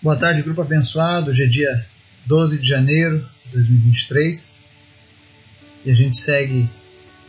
[0.00, 1.32] Boa tarde, grupo abençoado.
[1.32, 1.84] Hoje é dia
[2.24, 4.68] 12 de janeiro de 2023
[5.84, 6.70] e a gente segue,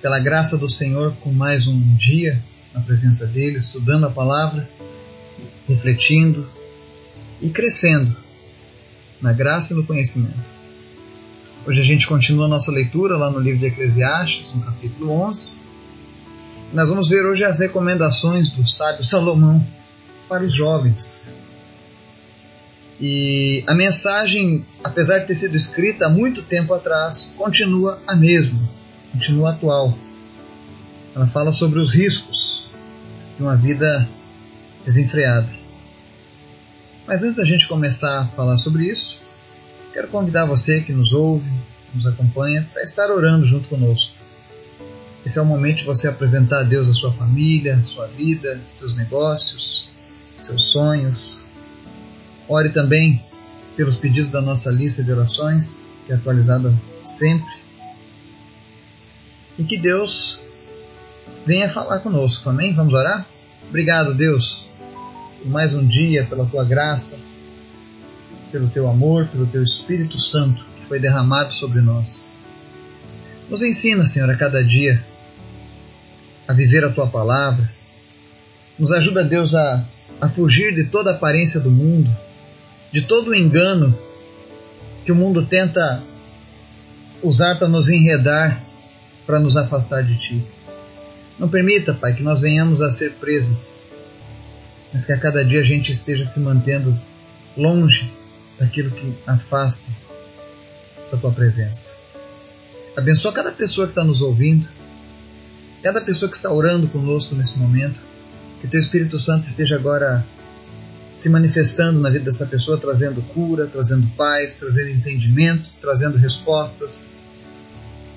[0.03, 2.39] pela graça do Senhor, com mais um dia
[2.71, 4.69] na presença dele, estudando a palavra,
[5.67, 6.47] refletindo
[7.41, 8.15] e crescendo
[9.19, 10.37] na graça e no conhecimento.
[11.65, 15.53] Hoje a gente continua a nossa leitura lá no livro de Eclesiastes, no capítulo 11.
[16.71, 19.67] Nós vamos ver hoje as recomendações do sábio Salomão
[20.27, 21.33] para os jovens
[23.01, 28.59] e a mensagem, apesar de ter sido escrita há muito tempo atrás, continua a mesma,
[29.13, 29.97] continua atual.
[31.15, 32.71] Ela fala sobre os riscos
[33.37, 34.07] de uma vida
[34.83, 35.49] desenfreada.
[37.07, 39.21] Mas antes da gente começar a falar sobre isso,
[39.93, 41.49] quero convidar você que nos ouve,
[41.93, 44.15] nos acompanha, para estar orando junto conosco.
[45.25, 48.95] Esse é o momento de você apresentar a Deus a sua família, sua vida, seus
[48.95, 49.89] negócios,
[50.41, 51.41] seus sonhos,
[52.49, 53.23] Ore também
[53.77, 57.53] pelos pedidos da nossa lista de orações, que é atualizada sempre.
[59.55, 60.39] E que Deus
[61.45, 62.73] venha falar conosco, amém?
[62.73, 63.27] Vamos orar?
[63.69, 64.67] Obrigado, Deus,
[65.37, 67.19] por mais um dia, pela tua graça,
[68.51, 72.31] pelo teu amor, pelo teu Espírito Santo que foi derramado sobre nós.
[73.47, 75.05] Nos ensina, Senhor, a cada dia
[76.47, 77.71] a viver a tua palavra.
[78.77, 79.85] Nos ajuda, Deus, a,
[80.19, 82.09] a fugir de toda aparência do mundo
[82.91, 83.97] de todo o engano
[85.05, 86.03] que o mundo tenta
[87.21, 88.63] usar para nos enredar,
[89.25, 90.43] para nos afastar de Ti.
[91.37, 93.83] Não permita, Pai, que nós venhamos a ser presas,
[94.91, 96.99] mas que a cada dia a gente esteja se mantendo
[97.55, 98.11] longe
[98.59, 99.89] daquilo que afasta
[101.11, 101.95] da Tua presença.
[102.95, 104.67] Abençoa cada pessoa que está nos ouvindo,
[105.81, 107.99] cada pessoa que está orando conosco nesse momento,
[108.59, 110.25] que Teu Espírito Santo esteja agora
[111.21, 117.13] se manifestando na vida dessa pessoa, trazendo cura, trazendo paz, trazendo entendimento, trazendo respostas,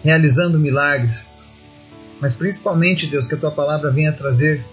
[0.05, 1.45] realizando milagres.
[2.21, 4.65] Mas principalmente, Deus, que a tua palavra venha trazer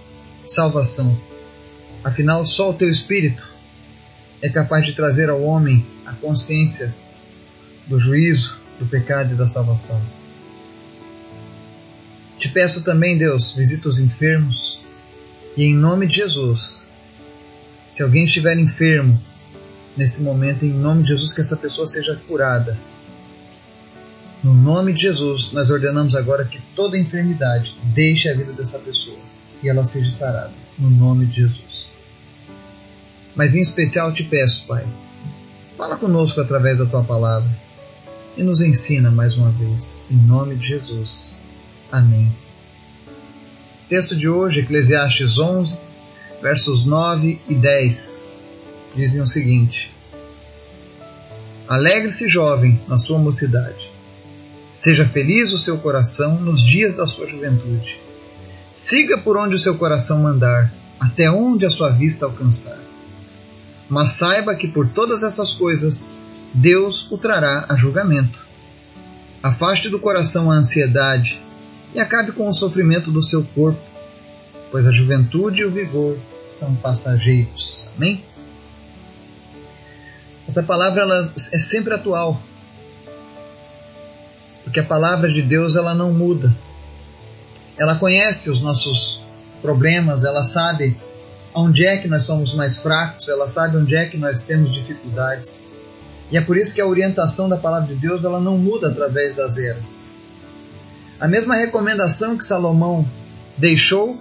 [0.46, 1.20] salvação.
[2.04, 3.48] Afinal, só o teu Espírito
[4.42, 6.96] é capaz de trazer ao homem a consciência
[7.88, 10.02] do juízo, do pecado e da salvação.
[12.38, 14.80] Te peço também, Deus, visita os enfermos
[15.58, 16.88] e em nome de Jesus,
[17.92, 19.20] se alguém estiver enfermo
[19.96, 22.78] nesse momento, em nome de Jesus, que essa pessoa seja curada.
[24.44, 29.20] No nome de Jesus, nós ordenamos agora que toda enfermidade deixe a vida dessa pessoa
[29.62, 30.54] e ela seja sarada.
[30.78, 31.90] No nome de Jesus.
[33.36, 34.88] Mas em especial te peço, Pai,
[35.78, 37.50] fala conosco através da tua palavra
[38.38, 40.06] e nos ensina mais uma vez.
[40.10, 41.36] Em nome de Jesus.
[41.92, 42.34] Amém.
[43.90, 45.78] Texto de hoje, Eclesiastes 11,
[46.42, 48.50] versos 9 e 10,
[48.96, 49.94] dizem o seguinte:
[51.68, 53.90] Alegre-se, jovem, na sua mocidade.
[54.74, 58.00] Seja feliz o seu coração nos dias da sua juventude.
[58.72, 62.80] Siga por onde o seu coração mandar, até onde a sua vista alcançar.
[63.90, 66.12] Mas saiba que por todas essas coisas
[66.54, 68.48] Deus o trará a julgamento.
[69.42, 71.42] Afaste do coração a ansiedade
[71.94, 73.99] e acabe com o sofrimento do seu corpo
[74.72, 76.18] pois a juventude e o vigor
[76.50, 77.88] são passageiros.
[77.96, 78.24] Amém?
[80.48, 82.42] Essa palavra ela é sempre atual.
[84.64, 86.56] Porque a palavra de Deus ela não muda.
[87.78, 89.24] Ela conhece os nossos
[89.62, 90.98] problemas, ela sabe
[91.54, 95.72] onde é que nós somos mais fracos, ela sabe onde é que nós temos dificuldades.
[96.32, 99.38] E é por isso que a orientação da palavra de Deus ela não muda através
[99.38, 100.08] das eras.
[101.20, 103.10] A mesma recomendação que Salomão
[103.58, 104.20] deixou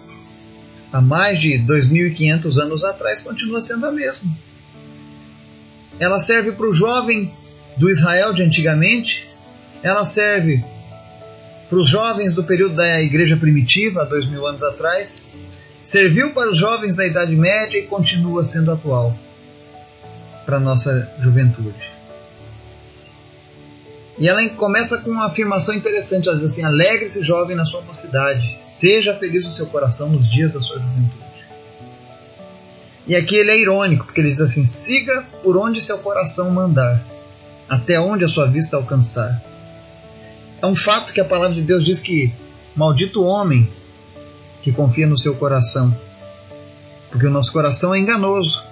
[0.92, 4.30] há mais de 2.500 anos atrás continua sendo a mesma.
[5.98, 7.32] Ela serve para o jovem
[7.76, 9.28] do Israel de antigamente,
[9.82, 10.64] ela serve
[11.68, 15.40] para os jovens do período da igreja primitiva, há dois mil anos atrás,
[15.82, 19.16] serviu para os jovens da Idade Média e continua sendo atual
[20.46, 21.97] para a nossa juventude.
[24.18, 26.28] E ela começa com uma afirmação interessante.
[26.28, 28.58] Ela diz assim: Alegre-se, jovem, na sua mocidade.
[28.62, 31.48] Seja feliz o seu coração nos dias da sua juventude.
[33.06, 37.02] E aqui ele é irônico, porque ele diz assim: Siga por onde seu coração mandar,
[37.68, 39.42] até onde a sua vista alcançar.
[40.60, 42.32] É um fato que a palavra de Deus diz que
[42.74, 43.70] maldito homem
[44.62, 45.96] que confia no seu coração,
[47.10, 48.66] porque o nosso coração é enganoso.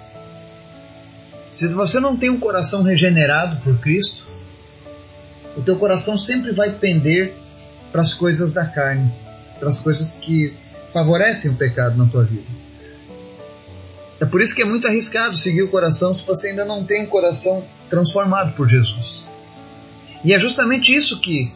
[1.49, 4.27] Se você não tem um coração regenerado por Cristo,
[5.57, 7.33] o teu coração sempre vai pender
[7.91, 9.11] para as coisas da carne,
[9.59, 10.55] para as coisas que
[10.93, 12.45] favorecem o pecado na tua vida.
[14.19, 17.03] É por isso que é muito arriscado seguir o coração se você ainda não tem
[17.03, 19.25] um coração transformado por Jesus.
[20.23, 21.51] E é justamente isso que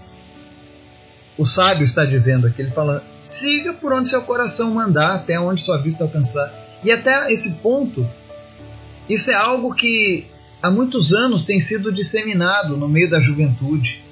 [1.37, 2.61] o sábio está dizendo aqui.
[2.61, 6.53] Ele fala: siga por onde seu coração mandar, até onde sua vista alcançar.
[6.83, 8.07] E até esse ponto,
[9.09, 10.27] isso é algo que
[10.61, 14.03] há muitos anos tem sido disseminado no meio da juventude.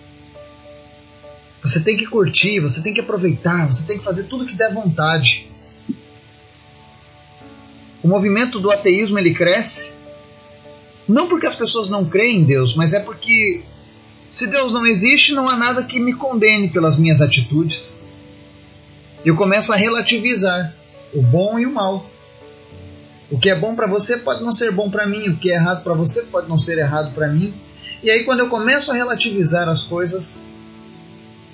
[1.61, 4.73] Você tem que curtir, você tem que aproveitar, você tem que fazer tudo que der
[4.73, 5.49] vontade.
[8.01, 9.99] O movimento do ateísmo ele cresce
[11.09, 13.63] não porque as pessoas não creem em Deus, mas é porque
[14.29, 17.97] se Deus não existe, não há nada que me condene pelas minhas atitudes.
[19.25, 20.75] Eu começo a relativizar
[21.11, 22.07] o bom e o mal.
[23.31, 25.55] O que é bom para você pode não ser bom para mim, o que é
[25.55, 27.53] errado para você pode não ser errado para mim.
[28.01, 30.47] E aí, quando eu começo a relativizar as coisas,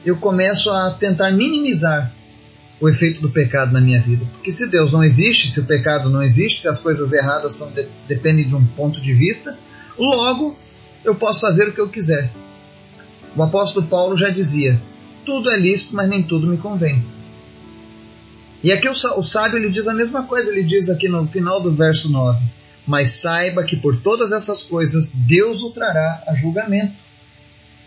[0.06, 2.14] eu começo a tentar minimizar
[2.80, 4.26] o efeito do pecado na minha vida.
[4.34, 7.72] Porque se Deus não existe, se o pecado não existe, se as coisas erradas são
[7.72, 9.58] de, dependem de um ponto de vista,
[9.98, 10.56] logo
[11.04, 12.32] eu posso fazer o que eu quiser.
[13.36, 14.82] O apóstolo Paulo já dizia:
[15.26, 17.04] tudo é lícito, mas nem tudo me convém.
[18.66, 21.62] E aqui o, o sábio ele diz a mesma coisa, ele diz aqui no final
[21.62, 22.44] do verso 9:
[22.88, 26.96] Mas saiba que por todas essas coisas Deus o trará a julgamento.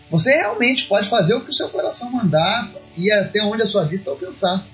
[0.09, 3.83] Você realmente pode fazer o que o seu coração mandar e até onde a sua
[3.83, 4.65] vista alcançar.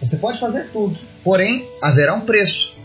[0.00, 2.76] Você pode fazer tudo, porém haverá um preço.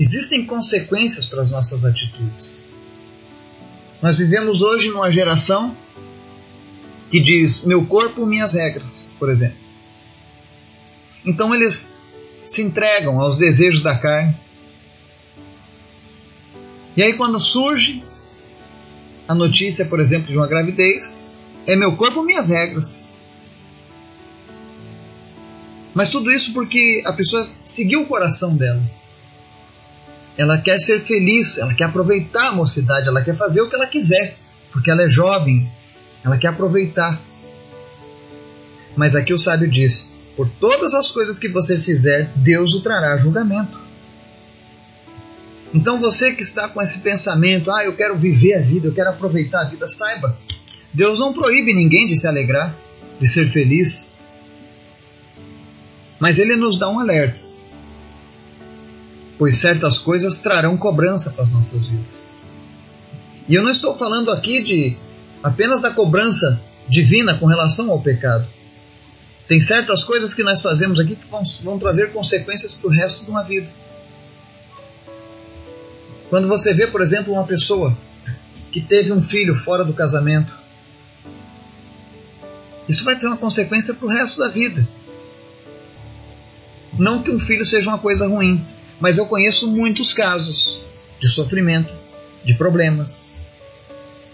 [0.00, 2.64] Existem consequências para as nossas atitudes.
[4.00, 5.76] Nós vivemos hoje numa geração
[7.10, 9.67] que diz meu corpo, minhas regras, por exemplo.
[11.24, 11.94] Então eles
[12.44, 14.36] se entregam aos desejos da carne.
[16.96, 18.04] E aí, quando surge
[19.28, 23.10] a notícia, por exemplo, de uma gravidez, é meu corpo, minhas regras.
[25.94, 28.82] Mas tudo isso porque a pessoa seguiu o coração dela.
[30.36, 33.86] Ela quer ser feliz, ela quer aproveitar a mocidade, ela quer fazer o que ela
[33.86, 34.38] quiser,
[34.72, 35.70] porque ela é jovem,
[36.24, 37.20] ela quer aproveitar.
[38.96, 43.16] Mas aqui o sábio diz: por todas as coisas que você fizer, Deus o trará
[43.16, 43.76] julgamento.
[45.74, 49.10] Então você que está com esse pensamento, ah, eu quero viver a vida, eu quero
[49.10, 50.38] aproveitar a vida, saiba,
[50.94, 52.72] Deus não proíbe ninguém de se alegrar,
[53.18, 54.14] de ser feliz.
[56.20, 57.40] Mas ele nos dá um alerta.
[59.36, 62.36] Pois certas coisas trarão cobrança para as nossas vidas.
[63.48, 64.96] E eu não estou falando aqui de
[65.42, 68.46] apenas da cobrança divina com relação ao pecado.
[69.48, 73.24] Tem certas coisas que nós fazemos aqui que vão, vão trazer consequências para o resto
[73.24, 73.72] de uma vida.
[76.28, 77.96] Quando você vê, por exemplo, uma pessoa
[78.70, 80.54] que teve um filho fora do casamento,
[82.86, 84.86] isso vai ter uma consequência para o resto da vida.
[86.98, 88.66] Não que um filho seja uma coisa ruim,
[89.00, 90.84] mas eu conheço muitos casos
[91.18, 91.94] de sofrimento,
[92.44, 93.38] de problemas.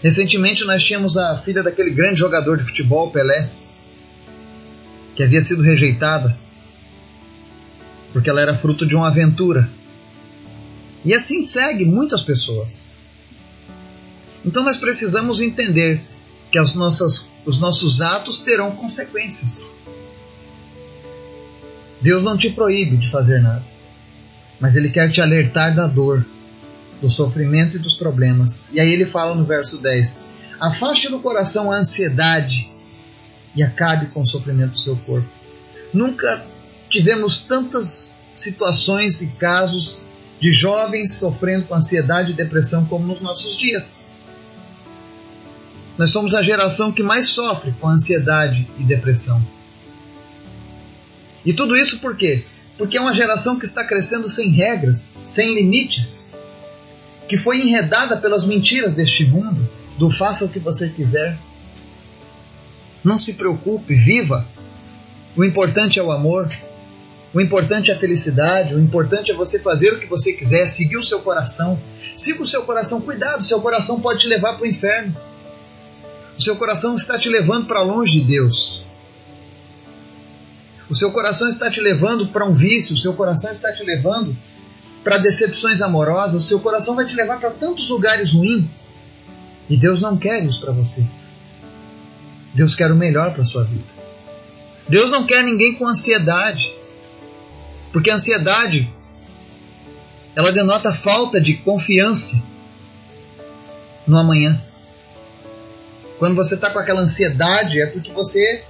[0.01, 3.49] Recentemente nós tínhamos a filha daquele grande jogador de futebol, Pelé,
[5.15, 6.37] que havia sido rejeitada
[8.15, 9.69] porque ela era fruto de uma aventura.
[11.03, 12.95] E assim segue muitas pessoas.
[14.45, 16.01] Então nós precisamos entender
[16.49, 19.69] que as nossas, os nossos atos terão consequências.
[21.99, 23.65] Deus não te proíbe de fazer nada,
[24.61, 26.25] mas Ele quer te alertar da dor,
[27.01, 28.69] do sofrimento e dos problemas.
[28.71, 30.23] E aí ele fala no verso 10:
[30.57, 32.71] Afaste do coração a ansiedade
[33.55, 35.27] e acabe com o sofrimento do seu corpo.
[35.93, 36.45] Nunca
[36.89, 39.99] tivemos tantas situações e casos
[40.39, 44.09] de jovens sofrendo com ansiedade e depressão como nos nossos dias.
[45.97, 49.45] Nós somos a geração que mais sofre com ansiedade e depressão.
[51.45, 52.43] E tudo isso por quê?
[52.77, 56.33] Porque é uma geração que está crescendo sem regras, sem limites,
[57.29, 61.37] que foi enredada pelas mentiras deste mundo, do faça o que você quiser.
[63.05, 64.47] Não se preocupe, viva.
[65.37, 66.51] O importante é o amor,
[67.31, 70.97] o importante é a felicidade, o importante é você fazer o que você quiser, seguir
[70.97, 71.79] o seu coração.
[72.15, 75.15] Siga o seu coração, cuidado, seu coração pode te levar para o inferno.
[76.35, 78.83] O seu coração está te levando para longe de Deus.
[80.89, 84.35] O seu coração está te levando para um vício, o seu coração está te levando
[85.03, 88.65] para decepções amorosas, o seu coração vai te levar para tantos lugares ruins.
[89.69, 91.05] E Deus não quer isso para você.
[92.55, 93.83] Deus quer o melhor para sua vida.
[94.89, 96.73] Deus não quer ninguém com ansiedade.
[97.91, 98.91] Porque a ansiedade
[100.35, 102.41] ela denota falta de confiança
[104.07, 104.61] no amanhã.
[106.17, 108.63] Quando você está com aquela ansiedade, é porque você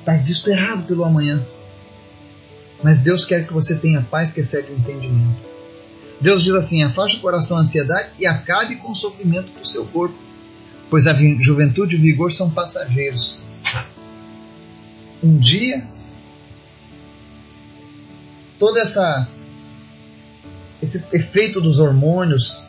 [0.00, 1.44] está desesperado pelo amanhã.
[2.82, 5.42] Mas Deus quer que você tenha paz que excede o entendimento.
[6.20, 9.86] Deus diz assim: afaste o coração a ansiedade e acabe com o sofrimento do seu
[9.86, 10.16] corpo,
[10.90, 13.42] pois a juventude e o vigor são passageiros.
[15.22, 15.86] Um dia,
[18.58, 19.28] toda essa
[20.82, 22.62] esse efeito dos hormônios,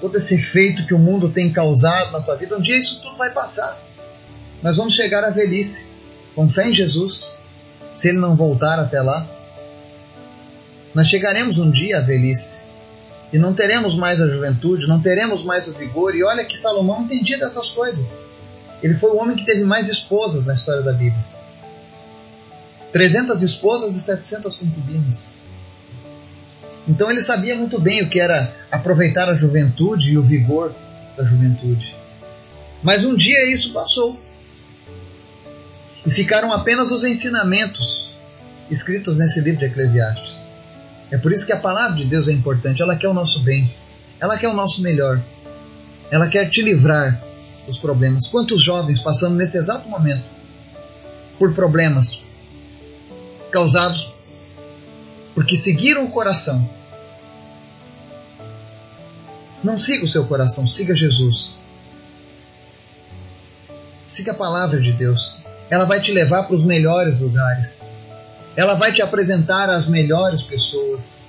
[0.00, 3.16] todo esse efeito que o mundo tem causado na tua vida, um dia isso tudo
[3.16, 3.80] vai passar.
[4.60, 5.88] Nós vamos chegar à velhice,
[6.34, 7.30] com fé em Jesus,
[7.94, 9.28] se ele não voltar até lá.
[10.92, 12.64] Nós chegaremos um dia à velhice
[13.32, 16.14] e não teremos mais a juventude, não teremos mais o vigor.
[16.14, 18.24] E olha que Salomão entendia dessas coisas.
[18.82, 21.24] Ele foi o homem que teve mais esposas na história da Bíblia.
[22.92, 25.38] 300 esposas e 700 concubinas.
[26.86, 30.74] Então ele sabia muito bem o que era aproveitar a juventude e o vigor
[31.16, 31.94] da juventude.
[32.82, 34.20] Mas um dia isso passou.
[36.04, 38.12] E ficaram apenas os ensinamentos
[38.68, 40.41] escritos nesse livro de Eclesiastes.
[41.12, 42.80] É por isso que a palavra de Deus é importante.
[42.80, 43.70] Ela quer o nosso bem.
[44.18, 45.22] Ela quer o nosso melhor.
[46.10, 47.22] Ela quer te livrar
[47.66, 48.26] dos problemas.
[48.28, 50.24] Quantos jovens passando nesse exato momento
[51.38, 52.24] por problemas
[53.50, 54.14] causados
[55.34, 56.68] porque seguiram o coração.
[59.62, 61.58] Não siga o seu coração, siga Jesus.
[64.08, 65.42] Siga a palavra de Deus.
[65.68, 67.92] Ela vai te levar para os melhores lugares.
[68.56, 71.24] Ela vai te apresentar as melhores pessoas.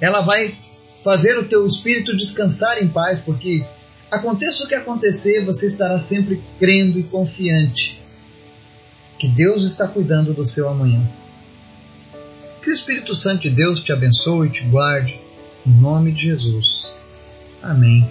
[0.00, 0.56] Ela vai
[1.04, 3.64] fazer o teu espírito descansar em paz, porque
[4.10, 8.00] aconteça o que acontecer, você estará sempre crendo e confiante
[9.20, 11.06] que Deus está cuidando do seu amanhã.
[12.62, 15.20] Que o Espírito Santo de Deus te abençoe e te guarde.
[15.66, 16.94] Em nome de Jesus.
[17.62, 18.10] Amém.